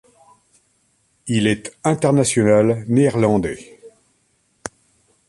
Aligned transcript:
Il 1.27 1.45
est 1.45 1.75
international 1.83 2.85
néerlandais. 2.87 3.79